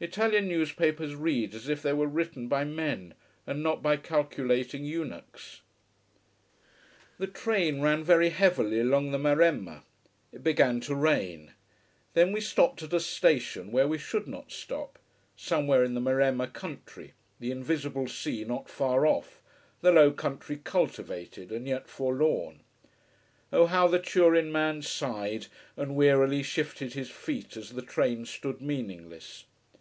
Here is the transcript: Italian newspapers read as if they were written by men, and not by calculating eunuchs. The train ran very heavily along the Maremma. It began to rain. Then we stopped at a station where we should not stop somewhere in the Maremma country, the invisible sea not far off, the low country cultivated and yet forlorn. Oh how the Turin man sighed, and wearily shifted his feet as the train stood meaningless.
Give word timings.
Italian 0.00 0.46
newspapers 0.46 1.16
read 1.16 1.56
as 1.56 1.68
if 1.68 1.82
they 1.82 1.92
were 1.92 2.06
written 2.06 2.46
by 2.46 2.62
men, 2.62 3.14
and 3.48 3.64
not 3.64 3.82
by 3.82 3.96
calculating 3.96 4.84
eunuchs. 4.84 5.62
The 7.18 7.26
train 7.26 7.80
ran 7.80 8.04
very 8.04 8.28
heavily 8.30 8.78
along 8.78 9.10
the 9.10 9.18
Maremma. 9.18 9.82
It 10.30 10.44
began 10.44 10.78
to 10.82 10.94
rain. 10.94 11.50
Then 12.14 12.30
we 12.30 12.40
stopped 12.40 12.80
at 12.84 12.92
a 12.92 13.00
station 13.00 13.72
where 13.72 13.88
we 13.88 13.98
should 13.98 14.28
not 14.28 14.52
stop 14.52 15.00
somewhere 15.34 15.82
in 15.82 15.94
the 15.94 16.00
Maremma 16.00 16.46
country, 16.46 17.14
the 17.40 17.50
invisible 17.50 18.06
sea 18.06 18.44
not 18.44 18.70
far 18.70 19.04
off, 19.04 19.42
the 19.80 19.90
low 19.90 20.12
country 20.12 20.58
cultivated 20.62 21.50
and 21.50 21.66
yet 21.66 21.88
forlorn. 21.88 22.60
Oh 23.52 23.66
how 23.66 23.88
the 23.88 23.98
Turin 23.98 24.52
man 24.52 24.80
sighed, 24.82 25.48
and 25.76 25.96
wearily 25.96 26.44
shifted 26.44 26.92
his 26.92 27.10
feet 27.10 27.56
as 27.56 27.70
the 27.70 27.82
train 27.82 28.26
stood 28.26 28.60
meaningless. 28.60 29.46